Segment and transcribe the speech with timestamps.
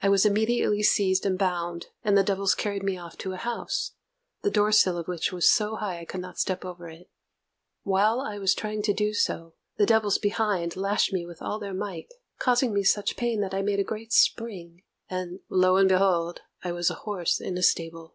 [0.00, 3.94] I was immediately seized and bound, and the devils carried me off to a house,
[4.42, 7.10] the door sill of which was so high I could not step over it.
[7.82, 11.74] While I was trying to do so, the devils behind lashed me with all their
[11.74, 16.42] might, causing me such pain that I made a great spring, and lo and behold!
[16.62, 18.14] I was a horse in a stable.